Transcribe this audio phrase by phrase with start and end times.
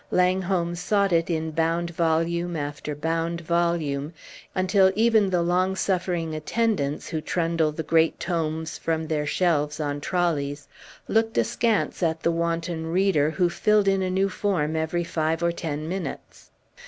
[0.09, 4.13] Langholm sought it in bound volume after bound volume,
[4.55, 10.01] until even the long suffering attendants, who trundle the great tomes from their shelves on
[10.01, 10.67] trolleys,
[11.07, 15.51] looked askance at the wanton reader who filled in a new form every five or
[15.51, 16.49] ten minutes.